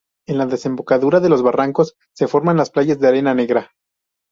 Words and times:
En 0.25 0.39
la 0.39 0.47
desembocadura 0.47 1.19
de 1.19 1.29
los 1.29 1.43
barrancos 1.43 1.95
se 2.15 2.27
forman 2.27 2.57
playas 2.73 2.97
de 2.99 3.07
arena 3.07 3.35
negra. 3.35 3.69